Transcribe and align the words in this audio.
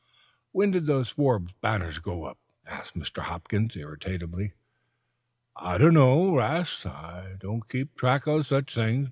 "When 0.51 0.71
did 0.71 0.87
those 0.87 1.09
Forbes 1.11 1.53
banners 1.61 1.99
go 1.99 2.23
up?" 2.23 2.39
asked 2.65 2.95
Mr. 2.97 3.21
Hopkins, 3.21 3.77
irritably. 3.77 4.53
"I 5.55 5.77
dunno, 5.77 6.35
'Rast. 6.35 6.87
I 6.87 7.35
don't 7.37 7.69
keep 7.69 7.93
track 7.95 8.27
o' 8.27 8.41
such 8.41 8.73
things. 8.73 8.99